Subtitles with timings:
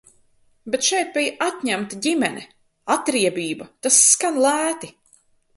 [0.75, 2.47] Bet šeit bija atņemta ģimene.
[2.97, 4.95] Atriebība, tas skan lēti.